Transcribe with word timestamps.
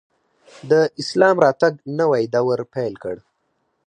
د 0.71 0.73
اسلام 1.01 1.35
راتګ 1.45 1.73
نوی 1.99 2.23
دور 2.33 2.59
پیل 2.73 2.93
کړ 3.03 3.15